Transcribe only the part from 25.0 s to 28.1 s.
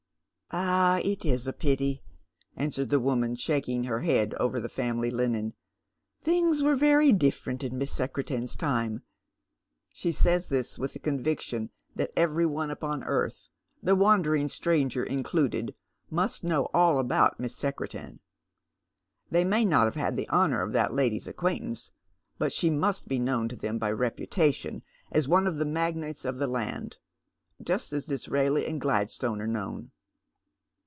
as one of the magnates of the land, just as